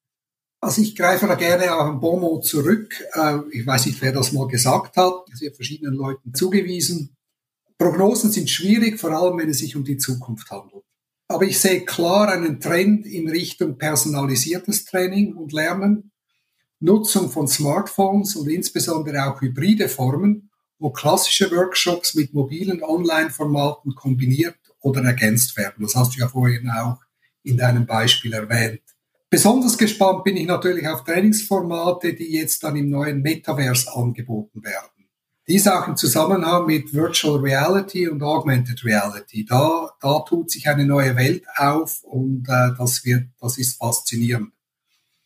Also 0.62 0.82
ich 0.82 0.96
greife 0.96 1.28
da 1.28 1.36
gerne 1.36 1.76
auf 1.76 1.90
ein 1.90 2.00
Bonmot 2.00 2.46
zurück. 2.46 2.94
Äh, 3.14 3.40
ich 3.52 3.66
weiß 3.66 3.88
nicht, 3.88 4.02
wer 4.02 4.12
das 4.12 4.32
mal 4.32 4.48
gesagt 4.48 4.96
hat. 4.96 5.14
Es 5.34 5.42
wird 5.42 5.56
verschiedenen 5.56 5.96
Leuten 5.96 6.34
zugewiesen. 6.34 7.16
Prognosen 7.78 8.32
sind 8.32 8.50
schwierig, 8.50 9.00
vor 9.00 9.12
allem 9.12 9.40
wenn 9.40 9.50
es 9.50 9.58
sich 9.58 9.76
um 9.76 9.84
die 9.84 9.98
Zukunft 9.98 10.52
handelt. 10.52 10.84
Aber 11.32 11.46
ich 11.46 11.60
sehe 11.60 11.86
klar 11.86 12.28
einen 12.28 12.60
Trend 12.60 13.06
in 13.06 13.30
Richtung 13.30 13.78
personalisiertes 13.78 14.84
Training 14.84 15.34
und 15.34 15.54
Lernen, 15.54 16.12
Nutzung 16.82 17.30
von 17.30 17.48
Smartphones 17.48 18.36
und 18.36 18.50
insbesondere 18.50 19.26
auch 19.26 19.40
hybride 19.40 19.88
Formen, 19.88 20.50
wo 20.78 20.90
klassische 20.90 21.50
Workshops 21.50 22.16
mit 22.16 22.34
mobilen 22.34 22.84
Online-Formaten 22.84 23.96
kombiniert 23.96 24.58
oder 24.82 25.04
ergänzt 25.04 25.56
werden. 25.56 25.84
Das 25.84 25.96
hast 25.96 26.16
du 26.16 26.20
ja 26.20 26.28
vorhin 26.28 26.70
auch 26.70 27.00
in 27.44 27.56
deinem 27.56 27.86
Beispiel 27.86 28.34
erwähnt. 28.34 28.82
Besonders 29.30 29.78
gespannt 29.78 30.26
bin 30.26 30.36
ich 30.36 30.48
natürlich 30.48 30.86
auf 30.86 31.06
Trainingsformate, 31.06 32.14
die 32.14 32.34
jetzt 32.34 32.62
dann 32.64 32.76
im 32.76 32.90
neuen 32.90 33.22
Metaverse 33.22 33.90
angeboten 33.96 34.62
werden. 34.66 34.91
Dies 35.52 35.68
auch 35.68 35.86
im 35.90 35.98
Zusammenhang 35.98 36.66
mit 36.66 36.94
Virtual 36.94 37.38
Reality 37.38 38.08
und 38.08 38.24
Augmented 38.24 38.86
Reality. 38.86 39.44
Da, 39.44 39.90
da 40.00 40.20
tut 40.20 40.50
sich 40.50 40.70
eine 40.70 40.86
neue 40.86 41.18
Welt 41.18 41.44
auf 41.58 42.04
und 42.04 42.48
äh, 42.48 42.70
das, 42.78 43.04
wird, 43.04 43.26
das 43.42 43.58
ist 43.58 43.78
faszinierend. 43.78 44.54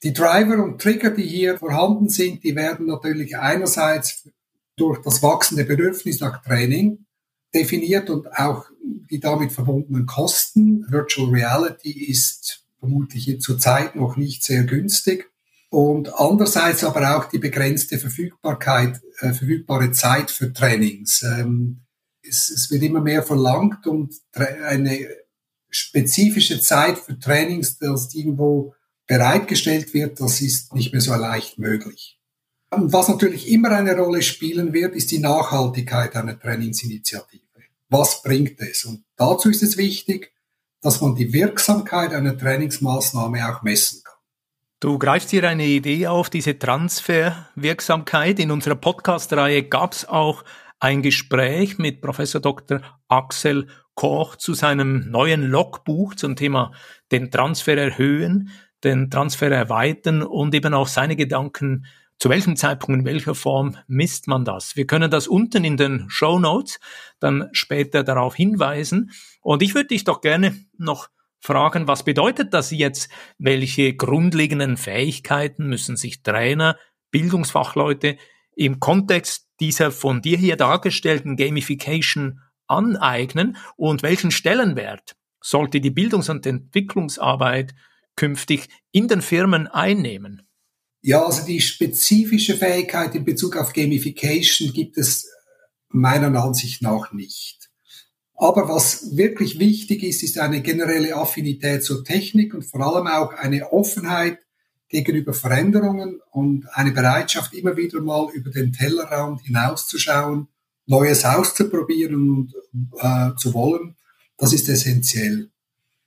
Die 0.01 0.13
Driver 0.13 0.63
und 0.63 0.81
Trigger, 0.81 1.11
die 1.11 1.27
hier 1.27 1.59
vorhanden 1.59 2.09
sind, 2.09 2.43
die 2.43 2.55
werden 2.55 2.87
natürlich 2.87 3.37
einerseits 3.37 4.27
durch 4.75 4.99
das 5.03 5.21
wachsende 5.21 5.63
Bedürfnis 5.63 6.21
nach 6.21 6.41
Training 6.41 7.05
definiert 7.53 8.09
und 8.09 8.25
auch 8.35 8.65
die 8.81 9.19
damit 9.19 9.51
verbundenen 9.51 10.07
Kosten. 10.07 10.87
Virtual 10.89 11.29
Reality 11.29 11.91
ist 12.07 12.65
vermutlich 12.79 13.39
zurzeit 13.41 13.95
noch 13.95 14.17
nicht 14.17 14.43
sehr 14.43 14.63
günstig 14.63 15.31
und 15.75 16.17
andererseits 16.17 16.85
aber 16.85 17.17
auch 17.17 17.25
die 17.25 17.37
begrenzte 17.37 17.99
Verfügbarkeit, 17.99 19.01
äh, 19.19 19.33
verfügbare 19.33 19.91
Zeit 19.91 20.31
für 20.31 20.53
Trainings. 20.53 21.21
Ähm, 21.21 21.81
es, 22.23 22.49
es, 22.49 22.71
wird 22.71 22.81
immer 22.81 23.01
mehr 23.01 23.23
verlangt 23.23 23.85
und 23.85 24.15
eine 24.31 25.05
spezifische 25.69 26.61
Zeit 26.61 26.97
für 26.97 27.19
Trainings, 27.19 27.77
das 27.77 28.15
irgendwo 28.15 28.73
bereitgestellt 29.05 29.93
wird, 29.93 30.21
das 30.21 30.39
ist 30.39 30.73
nicht 30.73 30.93
mehr 30.93 31.01
so 31.01 31.13
leicht 31.13 31.59
möglich. 31.59 32.21
Und 32.69 32.93
was 32.93 33.09
natürlich 33.09 33.51
immer 33.51 33.71
eine 33.71 33.97
Rolle 33.97 34.21
spielen 34.21 34.71
wird, 34.71 34.95
ist 34.95 35.11
die 35.11 35.19
Nachhaltigkeit 35.19 36.15
einer 36.15 36.39
Trainingsinitiative. 36.39 37.43
Was 37.89 38.23
bringt 38.23 38.61
es? 38.61 38.85
Und 38.85 39.03
dazu 39.17 39.49
ist 39.49 39.61
es 39.61 39.75
wichtig, 39.75 40.31
dass 40.81 41.01
man 41.01 41.15
die 41.15 41.33
Wirksamkeit 41.33 42.13
einer 42.13 42.37
Trainingsmaßnahme 42.37 43.49
auch 43.49 43.61
messen. 43.61 44.04
Du 44.85 44.99
greifst 44.99 45.31
hier 45.31 45.49
eine 45.49 45.65
Idee 45.65 46.05
auf, 46.05 46.29
diese 46.29 46.59
Transferwirksamkeit. 46.59 48.39
In 48.39 48.51
unserer 48.51 48.75
Podcast-Reihe 48.75 49.63
gab 49.63 49.93
es 49.93 50.07
auch 50.07 50.43
ein 50.79 51.01
Gespräch 51.01 51.79
mit 51.79 52.01
Professor 52.01 52.39
Dr. 52.39 52.81
Axel 53.07 53.65
Koch 53.95 54.35
zu 54.35 54.53
seinem 54.53 55.09
neuen 55.09 55.41
Logbuch 55.41 56.13
zum 56.13 56.35
Thema 56.35 56.71
den 57.11 57.31
Transfer 57.31 57.75
erhöhen, 57.75 58.51
den 58.83 59.09
Transfer 59.09 59.49
erweitern 59.49 60.21
und 60.21 60.53
eben 60.53 60.75
auch 60.75 60.87
seine 60.87 61.15
Gedanken 61.15 61.87
zu 62.19 62.29
welchem 62.29 62.55
Zeitpunkt, 62.55 62.99
in 62.99 63.05
welcher 63.05 63.33
Form 63.33 63.77
misst 63.87 64.27
man 64.27 64.45
das? 64.45 64.75
Wir 64.75 64.85
können 64.85 65.09
das 65.09 65.27
unten 65.27 65.65
in 65.65 65.77
den 65.77 66.05
Show 66.09 66.37
Notes 66.37 66.79
dann 67.19 67.49
später 67.53 68.03
darauf 68.03 68.35
hinweisen. 68.35 69.09
Und 69.41 69.63
ich 69.63 69.73
würde 69.73 69.87
dich 69.87 70.03
doch 70.03 70.21
gerne 70.21 70.55
noch 70.77 71.09
fragen, 71.45 71.87
was 71.87 72.03
bedeutet 72.03 72.53
das 72.53 72.71
jetzt? 72.71 73.09
Welche 73.37 73.95
grundlegenden 73.95 74.77
Fähigkeiten 74.77 75.67
müssen 75.67 75.95
sich 75.95 76.23
Trainer, 76.23 76.77
Bildungsfachleute 77.11 78.17
im 78.55 78.79
Kontext 78.79 79.47
dieser 79.59 79.91
von 79.91 80.21
dir 80.21 80.37
hier 80.37 80.57
dargestellten 80.57 81.37
Gamification 81.37 82.41
aneignen 82.67 83.57
und 83.77 84.03
welchen 84.03 84.31
Stellenwert 84.31 85.15
sollte 85.41 85.79
die 85.79 85.91
Bildungs- 85.91 86.29
und 86.29 86.45
Entwicklungsarbeit 86.45 87.75
künftig 88.15 88.67
in 88.91 89.07
den 89.07 89.21
Firmen 89.21 89.67
einnehmen? 89.67 90.41
Ja, 91.01 91.23
also 91.23 91.45
die 91.45 91.61
spezifische 91.61 92.55
Fähigkeit 92.55 93.13
in 93.13 93.25
Bezug 93.25 93.55
auf 93.57 93.73
Gamification 93.73 94.73
gibt 94.73 94.97
es 94.97 95.29
meiner 95.89 96.35
Ansicht 96.43 96.81
nach 96.81 97.13
nicht. 97.13 97.64
Aber 98.35 98.67
was 98.67 99.15
wirklich 99.15 99.59
wichtig 99.59 100.03
ist, 100.03 100.21
ist 100.23 100.39
eine 100.39 100.61
generelle 100.61 101.15
Affinität 101.15 101.83
zur 101.83 102.03
Technik 102.03 102.53
und 102.53 102.63
vor 102.63 102.81
allem 102.81 103.07
auch 103.07 103.33
eine 103.33 103.71
Offenheit 103.71 104.39
gegenüber 104.89 105.33
Veränderungen 105.33 106.21
und 106.31 106.65
eine 106.73 106.91
Bereitschaft, 106.91 107.53
immer 107.53 107.77
wieder 107.77 108.01
mal 108.01 108.29
über 108.33 108.51
den 108.51 108.73
Tellerrand 108.73 109.41
hinauszuschauen, 109.41 110.47
Neues 110.85 111.25
auszuprobieren 111.25 112.29
und 112.29 112.53
äh, 112.99 113.35
zu 113.37 113.53
wollen. 113.53 113.95
Das 114.37 114.53
ist 114.53 114.69
essentiell. 114.69 115.49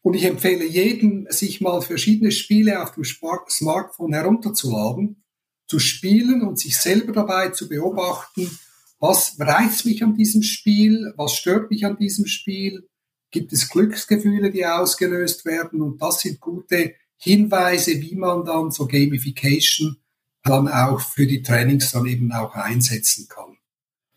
Und 0.02 0.14
ich 0.14 0.24
empfehle 0.24 0.64
jedem, 0.64 1.26
sich 1.30 1.60
mal 1.60 1.82
verschiedene 1.82 2.30
Spiele 2.30 2.82
auf 2.82 2.92
dem 2.92 3.04
Smartphone 3.04 4.12
herunterzuladen, 4.12 5.22
zu 5.66 5.78
spielen 5.78 6.42
und 6.42 6.58
sich 6.58 6.76
selber 6.76 7.12
dabei 7.12 7.50
zu 7.50 7.68
beobachten, 7.68 8.48
was 8.98 9.36
reizt 9.38 9.86
mich 9.86 10.02
an 10.02 10.14
diesem 10.14 10.42
Spiel, 10.42 11.12
was 11.16 11.34
stört 11.34 11.70
mich 11.70 11.86
an 11.86 11.96
diesem 11.96 12.26
Spiel, 12.26 12.88
gibt 13.30 13.52
es 13.52 13.68
Glücksgefühle, 13.68 14.50
die 14.50 14.66
ausgelöst 14.66 15.44
werden 15.44 15.82
und 15.82 16.00
das 16.00 16.20
sind 16.20 16.40
gute 16.40 16.94
Hinweise, 17.16 18.00
wie 18.00 18.14
man 18.14 18.44
dann 18.44 18.70
so 18.70 18.86
Gamification 18.86 19.98
dann 20.44 20.68
auch 20.68 21.00
für 21.00 21.26
die 21.26 21.42
Trainings 21.42 21.92
dann 21.92 22.06
eben 22.06 22.32
auch 22.32 22.54
einsetzen 22.54 23.26
kann. 23.28 23.56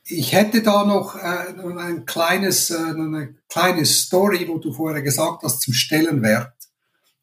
Ich 0.03 0.33
hätte 0.33 0.61
da 0.61 0.85
noch 0.85 1.15
äh, 1.15 1.53
ein 1.77 2.05
kleines, 2.05 2.69
äh, 2.69 2.77
eine 2.77 3.35
kleine 3.47 3.85
Story, 3.85 4.47
wo 4.47 4.57
du 4.57 4.73
vorher 4.73 5.01
gesagt 5.01 5.43
hast, 5.43 5.61
zum 5.61 5.73
Stellenwert. 5.73 6.53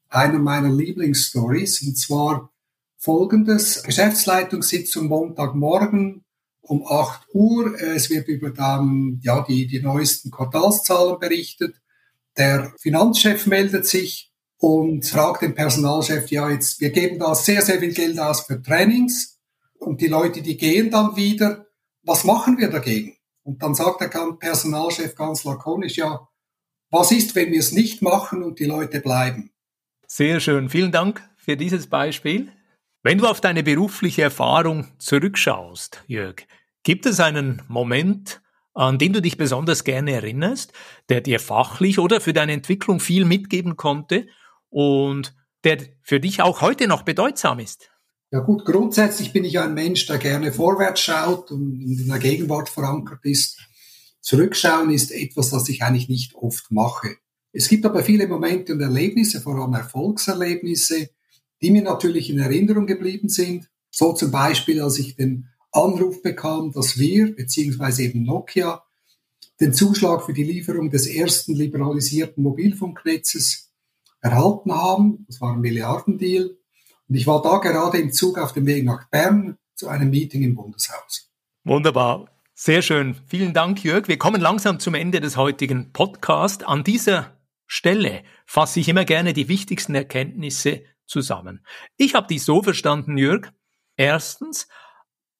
Eine 0.09 0.39
meiner 0.39 0.71
Lieblingsstories, 0.71 1.83
und 1.83 1.97
zwar 1.97 2.51
folgendes. 2.97 3.83
Geschäftsleitungssitzung 3.83 5.07
Montagmorgen 5.07 6.23
um 6.69 6.85
8 6.87 7.27
Uhr. 7.33 7.79
Es 7.81 8.09
wird 8.09 8.27
über 8.27 8.51
dann, 8.51 9.19
ja, 9.23 9.43
die, 9.47 9.67
die 9.67 9.81
neuesten 9.81 10.31
Quartalszahlen 10.31 11.19
berichtet. 11.19 11.75
Der 12.37 12.73
Finanzchef 12.79 13.45
meldet 13.47 13.85
sich 13.85 14.31
und 14.57 15.05
fragt 15.05 15.41
den 15.41 15.55
Personalchef, 15.55 16.29
ja, 16.31 16.49
jetzt, 16.49 16.79
wir 16.79 16.91
geben 16.91 17.19
da 17.19 17.35
sehr, 17.35 17.61
sehr 17.61 17.79
viel 17.79 17.93
Geld 17.93 18.19
aus 18.19 18.41
für 18.41 18.61
Trainings 18.61 19.39
und 19.79 20.01
die 20.01 20.07
Leute, 20.07 20.41
die 20.41 20.57
gehen 20.57 20.91
dann 20.91 21.15
wieder 21.15 21.65
was 22.03 22.23
machen 22.23 22.57
wir 22.57 22.69
dagegen? 22.69 23.15
Und 23.43 23.61
dann 23.61 23.75
sagt 23.75 24.01
der 24.01 24.07
Personalchef 24.07 25.15
ganz 25.15 25.43
lakonisch, 25.43 25.97
ja, 25.97 26.27
was 26.91 27.11
ist, 27.11 27.35
wenn 27.35 27.51
wir 27.51 27.59
es 27.59 27.71
nicht 27.71 28.01
machen 28.01 28.43
und 28.43 28.59
die 28.59 28.65
Leute 28.65 28.99
bleiben? 28.99 29.51
Sehr 30.07 30.39
schön. 30.39 30.69
Vielen 30.69 30.91
Dank 30.91 31.21
für 31.37 31.55
dieses 31.55 31.87
Beispiel. 31.87 32.51
Wenn 33.03 33.19
du 33.19 33.27
auf 33.27 33.41
deine 33.41 33.63
berufliche 33.63 34.23
Erfahrung 34.23 34.87
zurückschaust, 34.97 36.03
Jörg, 36.07 36.47
gibt 36.83 37.05
es 37.05 37.19
einen 37.19 37.61
Moment, 37.67 38.41
an 38.73 38.97
den 38.97 39.13
du 39.13 39.21
dich 39.21 39.37
besonders 39.37 39.83
gerne 39.83 40.13
erinnerst, 40.13 40.73
der 41.09 41.21
dir 41.21 41.39
fachlich 41.39 41.99
oder 41.99 42.21
für 42.21 42.33
deine 42.33 42.53
Entwicklung 42.53 42.99
viel 42.99 43.25
mitgeben 43.25 43.75
konnte 43.75 44.27
und 44.69 45.35
der 45.63 45.79
für 46.01 46.19
dich 46.19 46.41
auch 46.41 46.61
heute 46.61 46.87
noch 46.87 47.03
bedeutsam 47.03 47.59
ist? 47.59 47.89
Ja 48.31 48.39
gut, 48.39 48.63
grundsätzlich 48.63 49.33
bin 49.33 49.43
ich 49.43 49.59
ein 49.59 49.73
Mensch, 49.73 50.05
der 50.05 50.19
gerne 50.19 50.53
vorwärts 50.53 51.01
schaut 51.01 51.51
und 51.51 51.81
in 51.81 52.07
der 52.07 52.19
Gegenwart 52.19 52.69
verankert 52.69 53.25
ist. 53.25 53.59
Zurückschauen 54.21 54.91
ist 54.91 55.11
etwas, 55.11 55.49
das 55.49 55.67
ich 55.67 55.81
eigentlich 55.81 56.09
nicht 56.09 56.35
oft 56.35 56.71
mache. 56.71 57.15
Es 57.51 57.67
gibt 57.67 57.85
aber 57.85 58.03
viele 58.03 58.27
Momente 58.27 58.73
und 58.73 58.81
Erlebnisse, 58.81 59.41
vor 59.41 59.55
allem 59.55 59.73
Erfolgserlebnisse, 59.73 61.09
die 61.61 61.71
mir 61.71 61.81
natürlich 61.81 62.29
in 62.29 62.37
Erinnerung 62.37 62.85
geblieben 62.85 63.29
sind. 63.29 63.69
So 63.89 64.13
zum 64.13 64.29
Beispiel, 64.29 64.81
als 64.81 64.99
ich 64.99 65.15
den 65.15 65.48
Anruf 65.71 66.21
bekam, 66.21 66.71
dass 66.71 66.97
wir, 66.97 67.35
beziehungsweise 67.35 68.03
eben 68.03 68.23
Nokia, 68.23 68.83
den 69.59 69.73
Zuschlag 69.73 70.23
für 70.23 70.33
die 70.33 70.43
Lieferung 70.43 70.89
des 70.89 71.07
ersten 71.07 71.53
liberalisierten 71.53 72.43
Mobilfunknetzes 72.43 73.71
erhalten 74.21 74.73
haben. 74.73 75.25
Das 75.27 75.41
war 75.41 75.53
ein 75.53 75.61
Milliardendeal. 75.61 76.55
Und 77.07 77.15
ich 77.15 77.27
war 77.27 77.41
da 77.41 77.57
gerade 77.57 77.97
im 77.97 78.11
Zug 78.11 78.37
auf 78.37 78.53
dem 78.53 78.65
Weg 78.65 78.85
nach 78.85 79.09
Bern 79.09 79.57
zu 79.75 79.87
einem 79.87 80.09
Meeting 80.09 80.43
im 80.43 80.55
Bundeshaus. 80.55 81.31
Wunderbar. 81.63 82.29
Sehr 82.53 82.81
schön. 82.81 83.15
Vielen 83.27 83.53
Dank, 83.53 83.83
Jörg. 83.83 84.07
Wir 84.07 84.17
kommen 84.17 84.41
langsam 84.41 84.79
zum 84.79 84.93
Ende 84.93 85.21
des 85.21 85.37
heutigen 85.37 85.93
Podcasts. 85.93 86.63
An 86.63 86.83
dieser 86.83 87.37
Stelle 87.67 88.23
fasse 88.45 88.79
ich 88.79 88.89
immer 88.89 89.05
gerne 89.05 89.33
die 89.33 89.47
wichtigsten 89.47 89.95
Erkenntnisse 89.95 90.83
zusammen. 91.05 91.65
Ich 91.97 92.15
habe 92.15 92.27
dies 92.29 92.45
so 92.45 92.61
verstanden, 92.61 93.17
Jörg. 93.17 93.51
Erstens, 93.95 94.67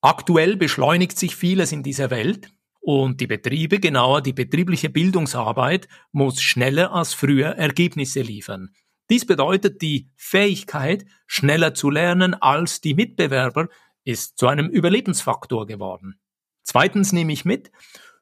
aktuell 0.02 0.58
beschleunigt 0.58 1.18
sich 1.18 1.36
vieles 1.36 1.72
in 1.72 1.84
dieser 1.84 2.10
Welt 2.10 2.52
und 2.80 3.22
die 3.22 3.28
Betriebe, 3.28 3.80
genauer 3.80 4.22
die 4.22 4.34
betriebliche 4.34 4.90
Bildungsarbeit, 4.90 5.88
muss 6.12 6.42
schneller 6.42 6.94
als 6.94 7.14
früher 7.14 7.50
Ergebnisse 7.50 8.22
liefern. 8.22 8.70
Dies 9.10 9.26
bedeutet, 9.26 9.82
die 9.82 10.10
Fähigkeit, 10.16 11.06
schneller 11.28 11.74
zu 11.74 11.90
lernen 11.90 12.34
als 12.36 12.80
die 12.82 12.94
Mitbewerber, 12.94 13.68
ist 14.04 14.38
zu 14.38 14.48
einem 14.48 14.70
Überlebensfaktor 14.70 15.66
geworden. 15.66 16.20
Zweitens 16.64 17.12
nehme 17.12 17.34
ich 17.34 17.46
mit, 17.46 17.72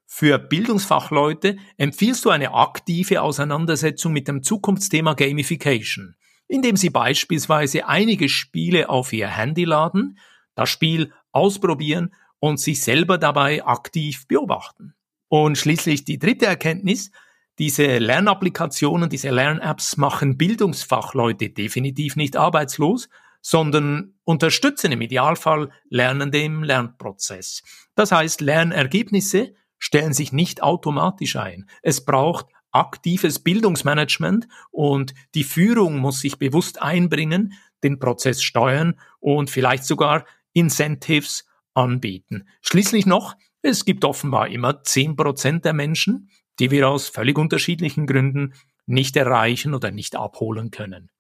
für 0.06 0.40
Bildungsfachleute 0.40 1.58
empfiehlst 1.76 2.24
du 2.24 2.30
eine 2.30 2.54
aktive 2.54 3.22
Auseinandersetzung 3.22 4.14
mit 4.14 4.30
dem 4.30 4.42
Zukunftsthema 4.42 5.14
Gamification, 5.14 6.16
indem 6.48 6.78
sie 6.78 6.90
beispielsweise 6.90 7.88
einige 7.88 8.30
Spiele 8.30 8.90
auf 8.90 9.12
ihr 9.12 9.28
Handy 9.28 9.66
laden, 9.66 10.18
das 10.58 10.70
Spiel 10.70 11.14
ausprobieren 11.32 12.14
und 12.40 12.60
sich 12.60 12.82
selber 12.82 13.18
dabei 13.18 13.64
aktiv 13.64 14.28
beobachten. 14.28 14.94
Und 15.30 15.58
schließlich 15.58 16.04
die 16.04 16.20
dritte 16.20 16.48
Erkenntnis, 16.48 17.12
diese 17.60 17.98
Lernapplikationen, 18.00 19.10
diese 19.10 19.30
Lernapps 19.30 19.98
machen 19.98 20.38
Bildungsfachleute 20.38 21.50
definitiv 21.50 22.16
nicht 22.16 22.36
arbeitslos, 22.36 23.08
sondern 23.42 24.16
unterstützen 24.24 24.92
im 24.92 25.02
Idealfall 25.02 25.70
Lernende 25.90 26.42
im 26.42 26.64
Lernprozess. 26.64 27.64
Das 27.96 28.12
heißt, 28.12 28.42
Lernergebnisse 28.42 29.54
stellen 29.78 30.14
sich 30.14 30.34
nicht 30.34 30.64
automatisch 30.64 31.36
ein. 31.36 31.70
Es 31.84 32.04
braucht 32.04 32.48
aktives 32.72 33.40
Bildungsmanagement 33.40 34.48
und 34.72 35.14
die 35.36 35.44
Führung 35.44 35.98
muss 35.98 36.20
sich 36.20 36.38
bewusst 36.38 36.82
einbringen, 36.82 37.54
den 37.84 38.00
Prozess 38.00 38.42
steuern 38.42 39.00
und 39.20 39.50
vielleicht 39.50 39.84
sogar 39.84 40.26
Incentives 40.58 41.46
anbieten. 41.74 42.48
Schließlich 42.62 43.06
noch, 43.06 43.36
es 43.62 43.86
gibt 43.86 44.04
offenbar 44.04 44.50
immer 44.50 44.84
zehn 44.84 45.16
Prozent 45.16 45.64
der 45.66 45.74
Menschen, 45.74 46.30
die 46.60 46.72
wir 46.72 46.90
aus 46.90 47.08
völlig 47.08 47.38
unterschiedlichen 47.38 48.08
Gründen 48.08 48.54
nicht 48.88 49.16
erreichen 49.16 49.76
oder 49.76 49.92
nicht 49.92 50.16
abholen 50.16 50.72
können. 50.72 51.12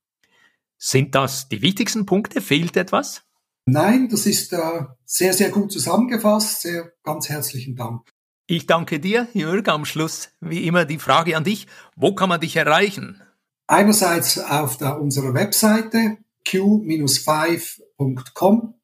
Sind 0.78 1.15
das 1.15 1.50
die 1.50 1.62
wichtigsten 1.62 2.06
Punkte? 2.06 2.41
Fehlt 2.41 2.78
etwas? 2.78 3.23
Nein, 3.65 4.08
das 4.10 4.26
ist 4.26 4.54
äh, 4.54 4.86
sehr, 5.06 5.34
sehr 5.34 5.50
gut 5.50 5.71
zusammengefasst. 5.71 6.62
Sehr 6.62 6.93
ganz 7.04 7.30
herzlichen 7.30 7.76
Dank. 7.76 8.10
Ich 8.47 8.65
danke 8.65 9.00
dir, 9.00 9.28
Jörg. 9.34 9.67
Am 9.67 9.86
Schluss 9.86 10.30
wie 10.39 10.65
immer 10.65 10.86
die 10.86 11.00
Frage 11.00 11.36
an 11.36 11.43
dich. 11.43 11.67
Wo 11.95 12.15
kann 12.15 12.30
man 12.30 12.39
dich 12.39 12.56
erreichen? 12.56 13.21
Einerseits 13.67 14.39
auf 14.39 14.78
der, 14.78 15.02
unserer 15.02 15.34
Webseite 15.34 16.17
q-5.com 16.50 18.77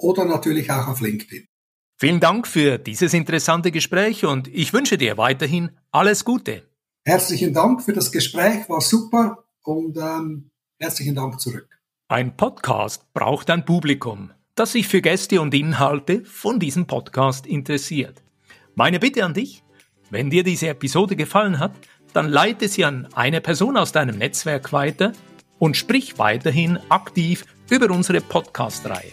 oder 0.00 0.24
natürlich 0.24 0.70
auch 0.70 0.88
auf 0.88 1.00
LinkedIn. 1.00 1.46
Vielen 1.98 2.20
Dank 2.20 2.46
für 2.46 2.78
dieses 2.78 3.12
interessante 3.12 3.70
Gespräch 3.70 4.24
und 4.24 4.48
ich 4.48 4.72
wünsche 4.72 4.96
dir 4.96 5.18
weiterhin 5.18 5.70
alles 5.90 6.24
Gute. 6.24 6.62
Herzlichen 7.04 7.52
Dank 7.52 7.82
für 7.82 7.92
das 7.92 8.10
Gespräch, 8.10 8.68
war 8.68 8.80
super 8.80 9.44
und 9.62 9.96
ähm, 9.98 10.50
herzlichen 10.78 11.14
Dank 11.14 11.40
zurück. 11.40 11.68
Ein 12.08 12.36
Podcast 12.36 13.12
braucht 13.12 13.50
ein 13.50 13.64
Publikum, 13.64 14.30
das 14.54 14.72
sich 14.72 14.88
für 14.88 15.02
Gäste 15.02 15.40
und 15.40 15.54
Inhalte 15.54 16.24
von 16.24 16.58
diesem 16.58 16.86
Podcast 16.86 17.46
interessiert. 17.46 18.22
Meine 18.74 18.98
Bitte 18.98 19.24
an 19.24 19.34
dich, 19.34 19.62
wenn 20.08 20.30
dir 20.30 20.42
diese 20.42 20.68
Episode 20.68 21.16
gefallen 21.16 21.58
hat, 21.58 21.72
dann 22.12 22.28
leite 22.28 22.68
sie 22.68 22.84
an 22.84 23.08
eine 23.14 23.40
Person 23.40 23.76
aus 23.76 23.92
deinem 23.92 24.18
Netzwerk 24.18 24.72
weiter 24.72 25.12
und 25.58 25.76
sprich 25.76 26.18
weiterhin 26.18 26.78
aktiv 26.88 27.44
über 27.68 27.90
unsere 27.90 28.20
Podcast-Reihe. 28.20 29.12